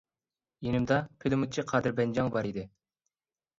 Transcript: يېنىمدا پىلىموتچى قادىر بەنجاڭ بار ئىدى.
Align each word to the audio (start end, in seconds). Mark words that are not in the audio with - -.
يېنىمدا 0.67 0.97
پىلىموتچى 1.25 1.67
قادىر 1.73 1.95
بەنجاڭ 2.01 2.35
بار 2.39 2.51
ئىدى. 2.53 2.67